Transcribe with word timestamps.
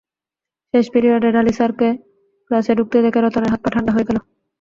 শেষ 0.73 0.85
পিরিয়ডে 0.93 1.29
ঢালি 1.33 1.53
স্যারকে 1.53 1.89
ক্লাসে 2.51 2.71
ঢুকতে 2.77 2.97
দেখে 3.05 3.19
রতনের 3.19 3.51
হাত-পা 3.53 3.69
ঠান্ডা 3.73 3.91
হয়ে 3.93 4.07
গেল। 4.09 4.17